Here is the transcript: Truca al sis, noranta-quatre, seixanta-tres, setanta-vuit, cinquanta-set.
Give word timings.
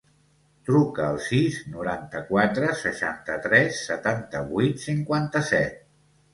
Truca 0.69 1.03
al 1.07 1.19
sis, 1.25 1.59
noranta-quatre, 1.73 2.71
seixanta-tres, 2.81 3.79
setanta-vuit, 3.93 4.85
cinquanta-set. 4.89 5.83